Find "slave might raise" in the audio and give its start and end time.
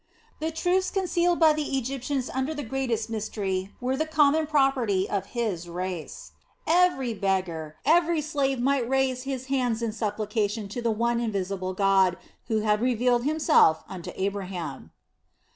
8.19-9.25